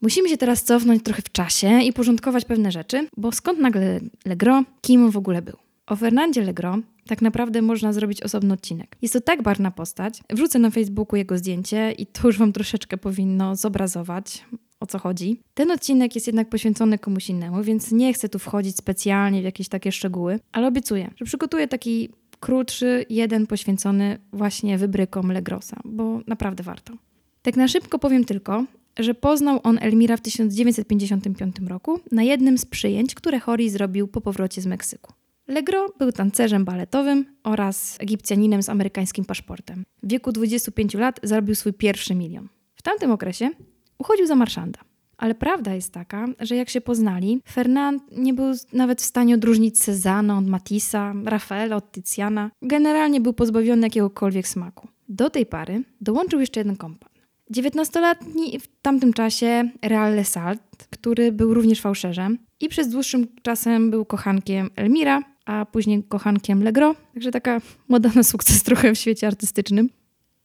[0.00, 4.64] Musimy się teraz cofnąć trochę w czasie i porządkować pewne rzeczy, bo skąd nagle Legros,
[4.80, 5.67] kim on w ogóle był?
[5.88, 8.96] O Fernandzie Legro tak naprawdę można zrobić osobny odcinek.
[9.02, 10.20] Jest to tak barna postać.
[10.30, 14.44] Wrzucę na Facebooku jego zdjęcie i to już wam troszeczkę powinno zobrazować,
[14.80, 15.40] o co chodzi.
[15.54, 19.68] Ten odcinek jest jednak poświęcony komuś innemu, więc nie chcę tu wchodzić specjalnie w jakieś
[19.68, 22.08] takie szczegóły, ale obiecuję, że przygotuję taki
[22.40, 26.94] krótszy, jeden poświęcony właśnie wybrykom Legrosa, bo naprawdę warto.
[27.42, 28.64] Tak na szybko powiem tylko,
[28.98, 34.20] że poznał on Elmira w 1955 roku na jednym z przyjęć, które Hori zrobił po
[34.20, 35.12] powrocie z Meksyku.
[35.48, 39.84] Legro był tancerzem baletowym oraz Egipcjaninem z amerykańskim paszportem.
[40.02, 42.48] W wieku 25 lat zarobił swój pierwszy milion.
[42.74, 43.50] W tamtym okresie
[43.98, 44.78] uchodził za marszanda.
[45.16, 49.78] Ale prawda jest taka, że jak się poznali, Fernand nie był nawet w stanie odróżnić
[49.78, 52.50] Cezanne od Matissa, Rafaela od Tiziana.
[52.62, 54.88] Generalnie był pozbawiony jakiegokolwiek smaku.
[55.08, 57.10] Do tej pary dołączył jeszcze jeden kompan.
[57.54, 64.04] 19-letni w tamtym czasie Real Lesalt, który był również fałszerzem i przez dłuższym czasem był
[64.04, 66.94] kochankiem Elmira, a później kochankiem Legro.
[67.14, 69.90] Także taka moda na sukces trochę w świecie artystycznym.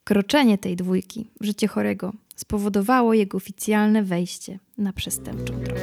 [0.04, 5.74] Kroczenie tej dwójki w życie chorego spowodowało jego oficjalne wejście na przestępczą drogę.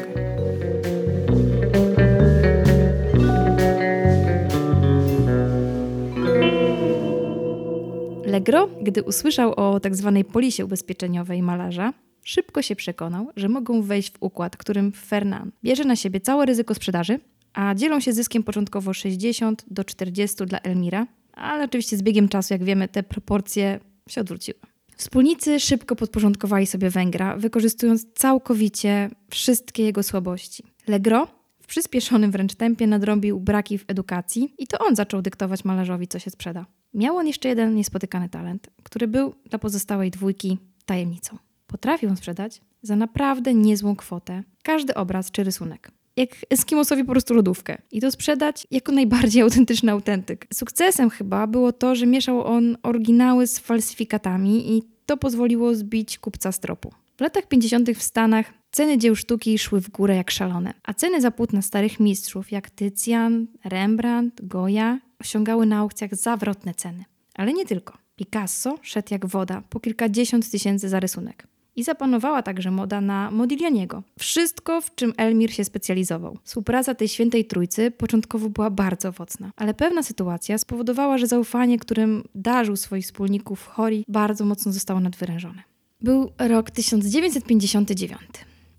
[8.27, 10.13] Legro, gdy usłyszał o tzw.
[10.17, 15.85] Tak polisie ubezpieczeniowej malarza, szybko się przekonał, że mogą wejść w układ, którym Fernand bierze
[15.85, 17.21] na siebie całe ryzyko sprzedaży,
[17.53, 22.55] a dzielą się zyskiem początkowo 60 do 40 dla Elmira, ale oczywiście z biegiem czasu,
[22.55, 24.59] jak wiemy, te proporcje się odwróciły.
[24.97, 30.63] Wspólnicy szybko podporządkowali sobie Węgra, wykorzystując całkowicie wszystkie jego słabości.
[30.89, 31.27] Legro
[31.63, 36.19] w przyspieszonym wręcz tempie nadrobił braki w edukacji i to on zaczął dyktować malarzowi, co
[36.19, 36.67] się sprzeda.
[36.95, 41.39] Miał on jeszcze jeden niespotykany talent, który był dla pozostałej dwójki tajemnicą.
[41.67, 47.35] Potrafił on sprzedać za naprawdę niezłą kwotę każdy obraz czy rysunek jak Eskimosowi po prostu
[47.35, 47.79] lodówkę.
[47.93, 50.47] I to sprzedać jako najbardziej autentyczny autentyk.
[50.55, 56.53] Sukcesem chyba było to, że mieszał on oryginały z falsyfikatami i to pozwoliło zbić kupca
[56.53, 56.93] z tropu.
[57.17, 57.91] W latach 50.
[57.91, 62.01] w Stanach ceny dzieł sztuki szły w górę jak szalone, a ceny za płótna starych
[62.01, 67.05] mistrzów jak Tycjan, Rembrandt, Goya osiągały na aukcjach zawrotne ceny.
[67.35, 67.99] Ale nie tylko.
[68.17, 71.50] Picasso szedł jak woda, po kilkadziesiąt tysięcy za rysunek
[71.81, 74.03] i zapanowała także moda na Modiglianiego.
[74.19, 76.39] Wszystko, w czym Elmir się specjalizował.
[76.45, 82.25] Współpraca tej świętej trójcy początkowo była bardzo owocna, ale pewna sytuacja spowodowała, że zaufanie, którym
[82.35, 85.63] darzył swoich wspólników Hori, bardzo mocno zostało nadwyrężone.
[86.01, 88.21] Był rok 1959.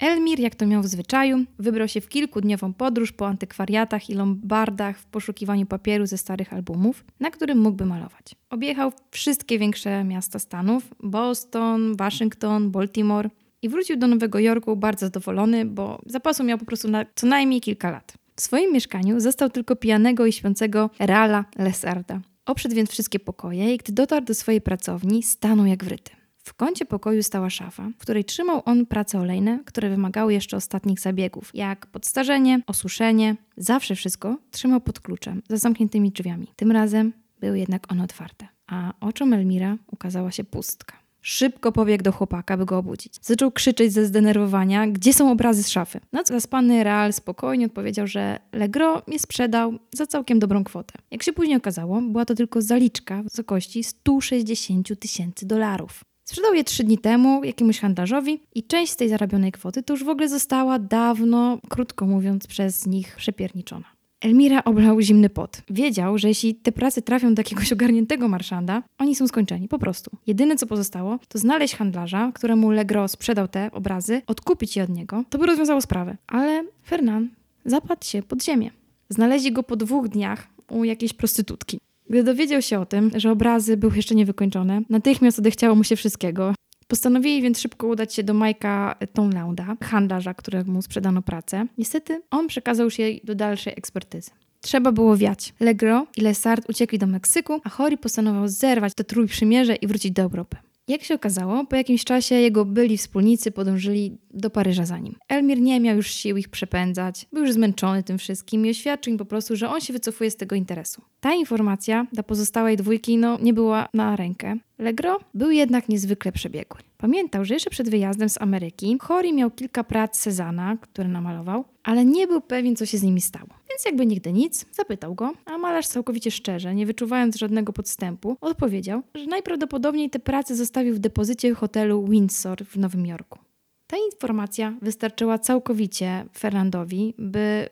[0.01, 4.99] Elmir, jak to miał w zwyczaju, wybrał się w kilkudniową podróż po antykwariatach i lombardach
[4.99, 8.35] w poszukiwaniu papieru ze starych albumów, na którym mógłby malować.
[8.49, 13.29] Objechał wszystkie większe miasta Stanów: Boston, Waszyngton, Baltimore
[13.61, 17.61] i wrócił do Nowego Jorku bardzo zadowolony, bo zapasu miał po prostu na co najmniej
[17.61, 18.13] kilka lat.
[18.35, 22.21] W swoim mieszkaniu został tylko pijanego i śpiącego Reala Lesarda.
[22.45, 26.20] Obszedł więc wszystkie pokoje i gdy dotarł do swojej pracowni, stanął jak wryty.
[26.43, 30.99] W kącie pokoju stała szafa, w której trzymał on prace olejne, które wymagały jeszcze ostatnich
[30.99, 33.35] zabiegów, jak podstarzenie, osuszenie.
[33.57, 36.47] Zawsze wszystko trzymał pod kluczem, za zamkniętymi drzwiami.
[36.55, 41.01] Tym razem były jednak one otwarte, a oczom Elmira ukazała się pustka.
[41.21, 43.13] Szybko pobiegł do chłopaka, by go obudzić.
[43.21, 45.99] Zaczął krzyczeć ze zdenerwowania, gdzie są obrazy z szafy.
[46.13, 50.93] No co zaspany Real spokojnie odpowiedział, że Legro je sprzedał za całkiem dobrą kwotę.
[51.11, 56.01] Jak się później okazało, była to tylko zaliczka w wysokości 160 tysięcy dolarów.
[56.31, 60.03] Sprzedał je trzy dni temu jakiemuś handlarzowi i część z tej zarobionej kwoty to już
[60.03, 63.85] w ogóle została dawno, krótko mówiąc, przez nich przepierniczona.
[64.21, 65.61] Elmira oblał zimny pot.
[65.69, 70.11] Wiedział, że jeśli te prace trafią do jakiegoś ogarniętego marszanda, oni są skończeni, po prostu.
[70.27, 75.23] Jedyne co pozostało, to znaleźć handlarza, któremu Legro sprzedał te obrazy, odkupić je od niego.
[75.29, 76.17] To by rozwiązało sprawę.
[76.27, 77.31] Ale Fernand
[77.65, 78.71] zapadł się pod ziemię.
[79.09, 81.79] Znaleźli go po dwóch dniach u jakiejś prostytutki.
[82.11, 86.53] Gdy dowiedział się o tym, że obrazy były jeszcze niewykończone, natychmiast odechciało mu się wszystkiego.
[86.87, 91.65] Postanowili więc szybko udać się do Majka Tonlaunda, handlarza, któremu sprzedano pracę.
[91.77, 94.31] Niestety on przekazał już jej do dalszej ekspertyzy.
[94.61, 95.53] Trzeba było wiać.
[95.59, 100.21] Legro i Lesart uciekli do Meksyku, a Hori postanowił zerwać te trójprzymierze i wrócić do
[100.21, 100.57] Europy.
[100.87, 105.15] Jak się okazało, po jakimś czasie jego byli wspólnicy podążyli do Paryża za nim.
[105.29, 109.17] Elmir nie miał już sił ich przepędzać, był już zmęczony tym wszystkim i oświadczył im
[109.17, 111.01] po prostu, że on się wycofuje z tego interesu.
[111.19, 114.55] Ta informacja dla pozostałej dwójki no, nie była na rękę.
[114.79, 116.81] Legro był jednak niezwykle przebiegły.
[116.97, 122.05] Pamiętał, że jeszcze przed wyjazdem z Ameryki Hori miał kilka prac Cezana, które namalował, ale
[122.05, 123.49] nie był pewien, co się z nimi stało.
[123.71, 129.01] Więc jakby nigdy nic, zapytał go, a malarz całkowicie szczerze, nie wyczuwając żadnego podstępu, odpowiedział,
[129.15, 133.39] że najprawdopodobniej te prace zostawił w depozycie hotelu Windsor w Nowym Jorku.
[133.87, 137.69] Ta informacja wystarczyła całkowicie Fernandowi, by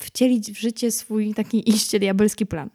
[0.00, 2.70] wcielić w życie swój taki iście diabelski plan.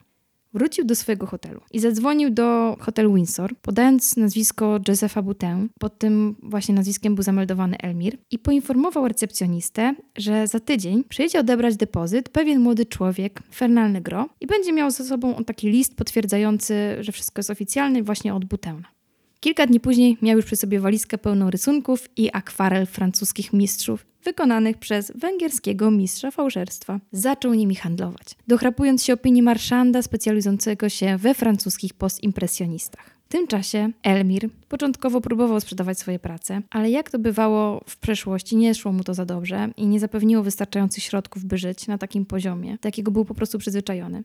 [0.54, 5.68] Wrócił do swojego hotelu i zadzwonił do hotelu Windsor, podając nazwisko Josepha Butę.
[5.80, 11.78] Pod tym właśnie nazwiskiem był zameldowany Elmir i poinformował recepcjonistę, że za tydzień przyjedzie odebrać
[11.78, 17.12] depozyt pewien młody człowiek, Fernal Negro, i będzie miał ze sobą taki list potwierdzający, że
[17.12, 19.01] wszystko jest oficjalne właśnie od Buteuna.
[19.44, 24.78] Kilka dni później miał już przy sobie walizkę pełną rysunków i akwarel francuskich mistrzów, wykonanych
[24.78, 27.00] przez węgierskiego mistrza fałszerstwa.
[27.12, 33.06] Zaczął nimi handlować, dochrapując się opinii marszanda specjalizującego się we francuskich postimpresjonistach.
[33.26, 38.58] W tym czasie Elmir początkowo próbował sprzedawać swoje prace, ale jak to bywało w przeszłości,
[38.58, 42.26] nie szło mu to za dobrze i nie zapewniło wystarczających środków, by żyć na takim
[42.26, 44.24] poziomie, do jakiego był po prostu przyzwyczajony.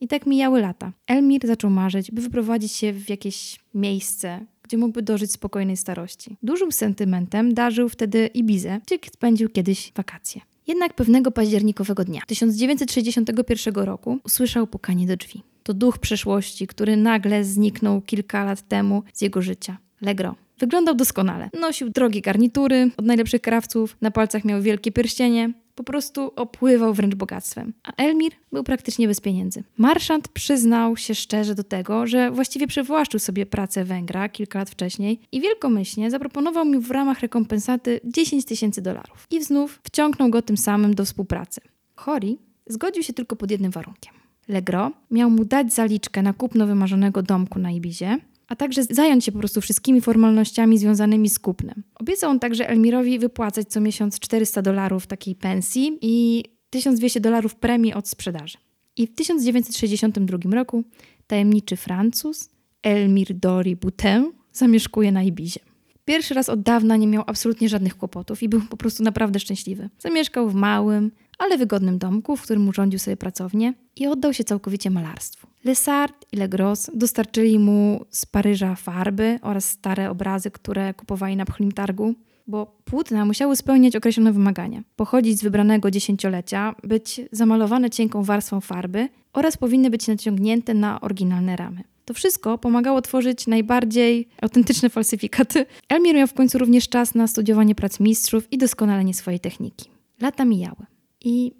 [0.00, 0.92] I tak mijały lata.
[1.06, 6.36] Elmir zaczął marzyć, by wyprowadzić się w jakieś miejsce, gdzie mógłby dożyć spokojnej starości.
[6.42, 10.40] Dużym sentymentem darzył wtedy Ibizę, gdzie spędził kiedyś wakacje.
[10.66, 15.42] Jednak pewnego październikowego dnia 1961 roku usłyszał pukanie do drzwi.
[15.62, 19.78] To duch przeszłości, który nagle zniknął kilka lat temu z jego życia.
[20.00, 20.34] Legro.
[20.58, 21.50] Wyglądał doskonale.
[21.60, 27.14] Nosił drogie garnitury od najlepszych krawców, na palcach miał wielkie pierścienie, po prostu opływał wręcz
[27.14, 27.72] bogactwem.
[27.82, 29.64] A Elmir był praktycznie bez pieniędzy.
[29.76, 35.20] Marszant przyznał się szczerze do tego, że właściwie przywłaszczył sobie pracę Węgra kilka lat wcześniej
[35.32, 39.26] i wielkomyślnie zaproponował mi w ramach rekompensaty 10 tysięcy dolarów.
[39.30, 41.60] I znów wciągnął go tym samym do współpracy.
[41.96, 44.14] Hori zgodził się tylko pod jednym warunkiem.
[44.48, 49.32] Legro miał mu dać zaliczkę na kupno wymarzonego domku na Ibizie, a także zająć się
[49.32, 51.82] po prostu wszystkimi formalnościami związanymi z kupnem.
[51.94, 57.94] Obiecał on także Elmirowi wypłacać co miesiąc 400 dolarów takiej pensji i 1200 dolarów premii
[57.94, 58.58] od sprzedaży.
[58.96, 60.84] I w 1962 roku
[61.26, 62.50] tajemniczy Francuz
[62.82, 65.60] Elmir Dori Boutin zamieszkuje na Ibizie.
[66.04, 69.90] Pierwszy raz od dawna nie miał absolutnie żadnych kłopotów i był po prostu naprawdę szczęśliwy.
[69.98, 74.90] Zamieszkał w małym, ale wygodnym domku, w którym urządził sobie pracownię i oddał się całkowicie
[74.90, 75.46] malarstwu.
[75.68, 81.72] Lesart i Legros dostarczyli mu z Paryża farby oraz stare obrazy, które kupowali na pchlim
[81.72, 82.14] targu,
[82.46, 84.82] bo płótna musiały spełniać określone wymagania.
[84.96, 91.56] Pochodzić z wybranego dziesięciolecia, być zamalowane cienką warstwą farby oraz powinny być naciągnięte na oryginalne
[91.56, 91.84] ramy.
[92.04, 95.66] To wszystko pomagało tworzyć najbardziej autentyczne falsyfikaty.
[95.88, 99.90] Elmir miał w końcu również czas na studiowanie prac mistrzów i doskonalenie swojej techniki.
[100.20, 100.86] Lata mijały
[101.24, 101.52] i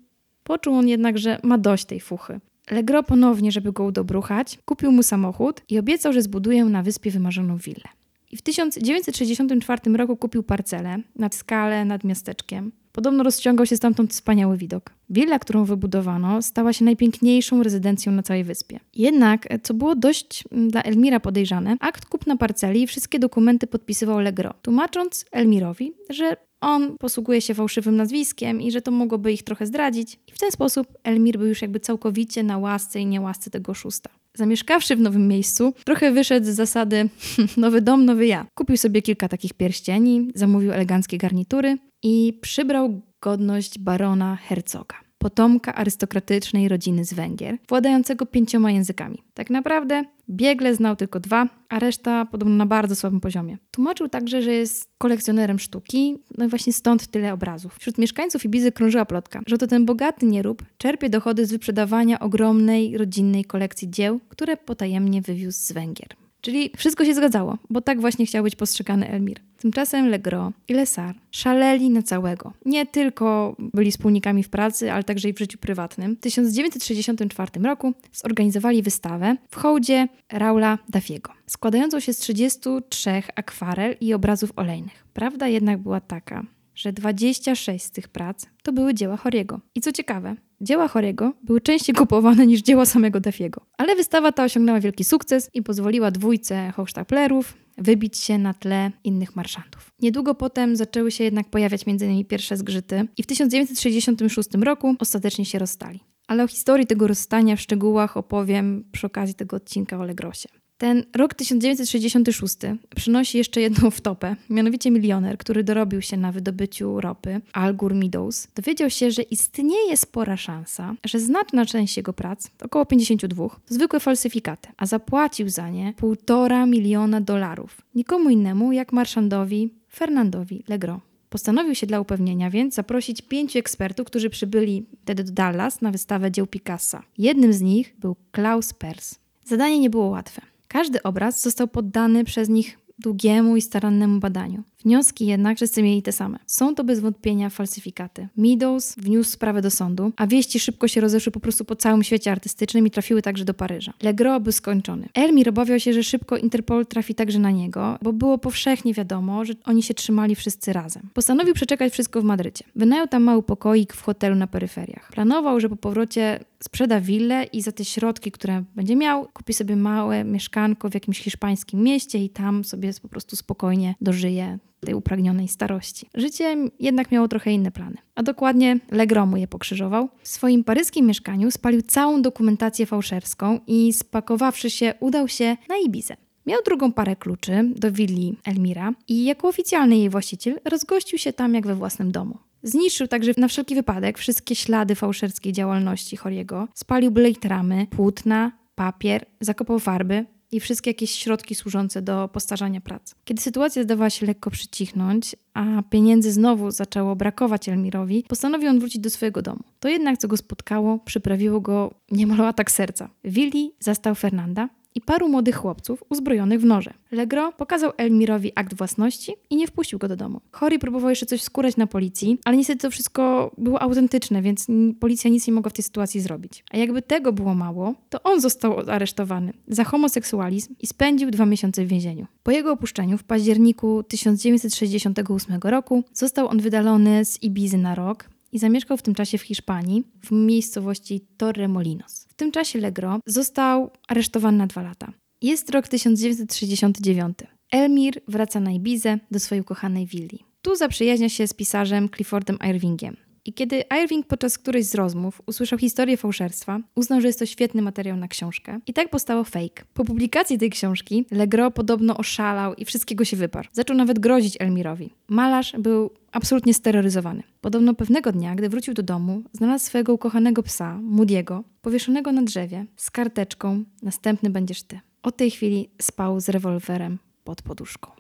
[0.45, 2.41] poczuł on jednak, że ma dość tej fuchy.
[2.71, 7.57] Legro ponownie, żeby go udobruchać, kupił mu samochód i obiecał, że zbuduje na wyspie wymarzoną
[7.57, 7.89] willę.
[8.31, 12.73] I w 1964 roku kupił parcelę nad skalę nad miasteczkiem.
[12.93, 14.91] Podobno rozciągał się stamtąd wspaniały widok.
[15.11, 18.81] Willa, którą wybudowano, stała się najpiękniejszą rezydencją na całej wyspie.
[18.95, 24.21] Jednak, co było dość mm, dla Elmira podejrzane, akt kupna parceli i wszystkie dokumenty podpisywał
[24.21, 29.67] Legro, tłumacząc Elmirowi, że on posługuje się fałszywym nazwiskiem i że to mogłoby ich trochę
[29.67, 30.19] zdradzić.
[30.27, 34.11] I w ten sposób Elmir był już jakby całkowicie na łasce i niełasce tego szósta.
[34.35, 37.09] Zamieszkawszy w nowym miejscu, trochę wyszedł z zasady
[37.57, 38.47] nowy dom, nowy ja.
[38.55, 46.69] Kupił sobie kilka takich pierścieni, zamówił eleganckie garnitury i przybrał godność barona hercoga potomka arystokratycznej
[46.69, 49.23] rodziny z Węgier, władającego pięcioma językami.
[49.35, 53.59] Tak naprawdę biegle znał tylko dwa, a reszta podobno na bardzo słabym poziomie.
[53.71, 57.77] Tłumaczył także, że jest kolekcjonerem sztuki, no i właśnie stąd tyle obrazów.
[57.79, 62.99] Wśród mieszkańców Ibizy krążyła plotka, że to ten bogaty nierób czerpie dochody z wyprzedawania ogromnej
[62.99, 66.28] rodzinnej kolekcji dzieł, które potajemnie wywiózł z Węgier.
[66.41, 69.41] Czyli wszystko się zgadzało, bo tak właśnie chciał być postrzegany Elmir.
[69.59, 72.53] Tymczasem Legro i Lesar szaleli na całego.
[72.65, 76.17] Nie tylko byli wspólnikami w pracy, ale także i w życiu prywatnym.
[76.17, 84.15] W 1964 roku zorganizowali wystawę w hołdzie Raula Dafiego, składającą się z 33 akwarel i
[84.15, 85.05] obrazów olejnych.
[85.15, 86.45] Prawda jednak była taka,
[86.79, 89.61] że 26 z tych prac to były dzieła Horiego.
[89.75, 93.61] I co ciekawe, dzieła Chorego były częściej kupowane niż dzieła samego Dafiego.
[93.79, 99.37] Ale wystawa ta osiągnęła wielki sukces i pozwoliła dwójce hochsztaplerów wybić się na tle innych
[99.37, 99.91] marszantów.
[100.01, 105.45] Niedługo potem zaczęły się jednak pojawiać między nimi pierwsze zgrzyty i w 1966 roku ostatecznie
[105.45, 106.01] się rozstali.
[106.27, 110.49] Ale o historii tego rozstania w szczegółach opowiem przy okazji tego odcinka o Legrosie.
[110.79, 112.57] Ten rok 1966
[112.97, 114.37] przynosi jeszcze jedną wtopę.
[114.51, 119.97] Mianowicie milioner, który dorobił się na wydobyciu ropy, Al Gore Meadows, dowiedział się, że istnieje
[119.97, 125.71] spora szansa, że znaczna część jego prac, około 52, to zwykłe falsyfikaty, a zapłacił za
[125.71, 127.81] nie półtora miliona dolarów.
[127.95, 131.01] Nikomu innemu jak marszandowi Fernandowi Legros.
[131.31, 136.31] Postanowił się dla upewnienia więc zaprosić pięciu ekspertów, którzy przybyli wtedy do Dallas na wystawę
[136.31, 137.03] dzieł Picassa.
[137.19, 139.15] Jednym z nich był Klaus Pers.
[139.45, 140.48] Zadanie nie było łatwe.
[140.69, 144.63] Każdy obraz został poddany przez nich długiemu i starannemu badaniu.
[144.85, 146.39] Wnioski jednak wszyscy mieli te same.
[146.47, 148.29] Są to bez wątpienia falsyfikaty.
[148.37, 152.33] Meadows wniósł sprawę do sądu, a wieści szybko się rozeszły po prostu po całym świecie
[152.33, 153.93] artystycznym i trafiły także do Paryża.
[154.03, 155.09] Legros był skończony.
[155.15, 159.53] Elmir obawiał się, że szybko Interpol trafi także na niego, bo było powszechnie wiadomo, że
[159.65, 161.03] oni się trzymali wszyscy razem.
[161.15, 162.65] Postanowił przeczekać wszystko w Madrycie.
[162.77, 165.11] Wynajął tam mały pokoik w hotelu na peryferiach.
[165.13, 169.77] Planował, że po powrocie sprzeda willę i za te środki, które będzie miał, kupi sobie
[169.77, 175.49] małe mieszkanko w jakimś hiszpańskim mieście i tam sobie po prostu spokojnie dożyje tej upragnionej
[175.49, 176.09] starości.
[176.15, 180.09] Życie jednak miało trochę inne plany, a dokładnie Legros mu je pokrzyżował.
[180.23, 186.17] W swoim paryskim mieszkaniu spalił całą dokumentację fałszerską i spakowawszy się udał się na Ibizę.
[186.47, 191.55] Miał drugą parę kluczy do willi Elmira i jako oficjalny jej właściciel rozgościł się tam
[191.55, 192.39] jak we własnym domu.
[192.63, 199.27] Zniszczył także na wszelki wypadek wszystkie ślady fałszerskiej działalności Horiego, spalił blade ramy, płótna, papier,
[199.41, 203.15] zakopał farby, i wszystkie jakieś środki służące do postarzania prac.
[203.25, 209.03] Kiedy sytuacja zdawała się lekko przycichnąć, a pieniędzy znowu zaczęło brakować Elmirowi, postanowił on wrócić
[209.03, 209.61] do swojego domu.
[209.81, 213.11] To jednak, co go spotkało, przyprawiło go niemal atak serca.
[213.25, 214.69] Willi zastał Fernanda,
[214.99, 216.95] i paru młodych chłopców uzbrojonych w noże.
[217.11, 220.41] Legro pokazał Elmirowi akt własności i nie wpuścił go do domu.
[220.53, 224.67] Chory próbował jeszcze coś skórać na policji, ale niestety to wszystko było autentyczne, więc
[225.01, 226.65] policja nic nie mogła w tej sytuacji zrobić.
[226.71, 231.85] A jakby tego było mało, to on został aresztowany za homoseksualizm i spędził dwa miesiące
[231.85, 232.27] w więzieniu.
[232.43, 238.59] Po jego opuszczeniu w październiku 1968 roku został on wydalony z Ibizy na rok i
[238.59, 242.27] zamieszkał w tym czasie w Hiszpanii, w miejscowości Torremolinos.
[242.29, 245.13] W tym czasie Legro został aresztowany na dwa lata.
[245.43, 247.39] Jest rok 1969.
[247.73, 250.45] Elmir wraca na Ibizę do swojej ukochanej willi.
[250.63, 253.17] Tu zaprzyjaźnia się z pisarzem Cliffordem Irvingiem.
[253.45, 257.83] I kiedy Irving podczas którejś z rozmów usłyszał historię fałszerstwa, uznał, że jest to świetny
[257.83, 258.81] materiał na książkę.
[258.87, 259.85] I tak powstało Fake.
[259.95, 263.69] Po publikacji tej książki Legro podobno oszalał i wszystkiego się wyparł.
[263.73, 265.11] Zaczął nawet grozić Elmirowi.
[265.29, 267.43] Malarz był absolutnie steroryzowany.
[267.61, 272.87] Podobno pewnego dnia, gdy wrócił do domu, znalazł swojego ukochanego psa, Moody'ego, powieszonego na drzewie,
[272.97, 275.01] z karteczką Następny będziesz ty.
[275.23, 278.18] Od tej chwili spał z rewolwerem pod poduszką.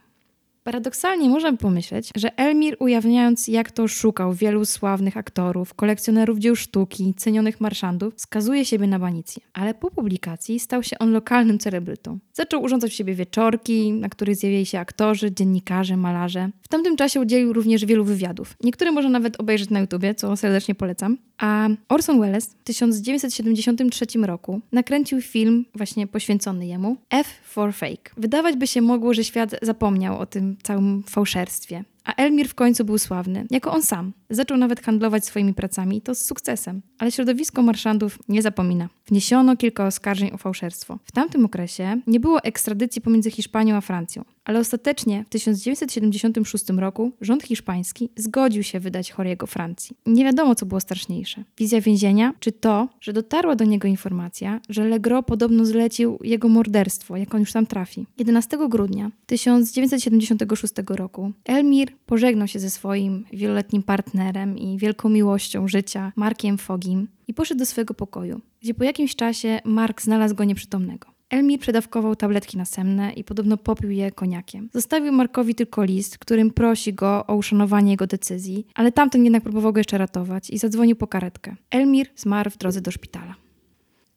[0.68, 7.14] Paradoksalnie można pomyśleć, że Elmir ujawniając jak to szukał wielu sławnych aktorów, kolekcjonerów dzieł sztuki,
[7.16, 9.42] cenionych marszandów, skazuje siebie na banicję.
[9.52, 12.18] Ale po publikacji stał się on lokalnym celebrytą.
[12.32, 16.50] Zaczął urządzać w siebie wieczorki, na których zjawili się aktorzy, dziennikarze, malarze.
[16.68, 18.54] W tamtym czasie udzielił również wielu wywiadów.
[18.64, 21.18] Niektóre można nawet obejrzeć na YouTubie, co serdecznie polecam.
[21.38, 28.10] A Orson Welles w 1973 roku nakręcił film właśnie poświęcony jemu F for Fake.
[28.16, 31.84] Wydawać by się mogło, że świat zapomniał o tym całym fałszerstwie.
[32.08, 34.12] A Elmir w końcu był sławny, jako on sam.
[34.30, 36.82] Zaczął nawet handlować swoimi pracami i to z sukcesem.
[36.98, 38.88] Ale środowisko marszandów nie zapomina.
[39.06, 40.98] Wniesiono kilka oskarżeń o fałszerstwo.
[41.04, 47.12] W tamtym okresie nie było ekstradycji pomiędzy Hiszpanią a Francją, ale ostatecznie w 1976 roku
[47.20, 49.96] rząd hiszpański zgodził się wydać Choriego Francji.
[50.06, 51.44] Nie wiadomo, co było straszniejsze.
[51.58, 57.16] Wizja więzienia, czy to, że dotarła do niego informacja, że Legro podobno zlecił jego morderstwo,
[57.16, 58.06] jak on już tam trafi.
[58.18, 66.12] 11 grudnia 1976 roku Elmir pożegnał się ze swoim wieloletnim partnerem i wielką miłością życia,
[66.16, 71.18] Markiem Fogim, i poszedł do swojego pokoju, gdzie po jakimś czasie Mark znalazł go nieprzytomnego.
[71.30, 74.68] Elmir przedawkował tabletki nasenne i podobno popił je koniakiem.
[74.72, 79.72] Zostawił Markowi tylko list, którym prosi go o uszanowanie jego decyzji, ale tamten jednak próbował
[79.72, 81.56] go jeszcze ratować i zadzwonił po karetkę.
[81.70, 83.34] Elmir zmarł w drodze do szpitala.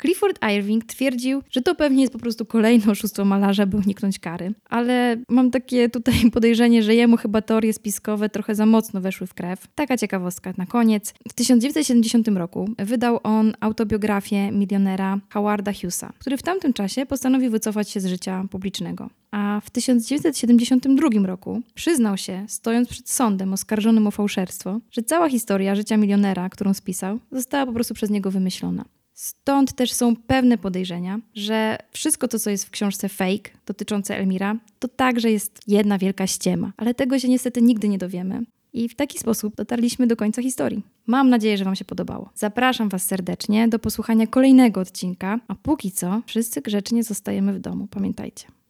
[0.01, 4.53] Clifford Irving twierdził, że to pewnie jest po prostu kolejne oszustwo malarza, by uniknąć kary.
[4.69, 9.33] Ale mam takie tutaj podejrzenie, że jemu chyba teorie spiskowe trochę za mocno weszły w
[9.33, 9.67] krew.
[9.75, 11.13] Taka ciekawostka na koniec.
[11.29, 17.89] W 1970 roku wydał on autobiografię milionera Howarda Hughesa, który w tamtym czasie postanowił wycofać
[17.89, 19.09] się z życia publicznego.
[19.31, 25.75] A w 1972 roku przyznał się, stojąc przed sądem oskarżonym o fałszerstwo, że cała historia
[25.75, 28.85] życia milionera, którą spisał, została po prostu przez niego wymyślona.
[29.21, 34.55] Stąd też są pewne podejrzenia, że wszystko to, co jest w książce fake dotyczące Elmira,
[34.79, 38.41] to także jest jedna wielka ściema, ale tego się niestety nigdy nie dowiemy.
[38.73, 40.83] I w taki sposób dotarliśmy do końca historii.
[41.07, 42.29] Mam nadzieję, że Wam się podobało.
[42.35, 47.87] Zapraszam Was serdecznie do posłuchania kolejnego odcinka, a póki co wszyscy grzecznie zostajemy w domu,
[47.87, 48.60] pamiętajcie.